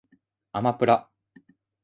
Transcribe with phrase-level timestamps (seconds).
[0.51, 1.11] あまぷら